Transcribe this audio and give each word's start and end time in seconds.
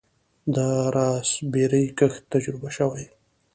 د 0.55 0.57
راسبیري 0.97 1.83
کښت 1.97 2.21
تجربه 2.33 2.69
شوی؟ 2.77 3.05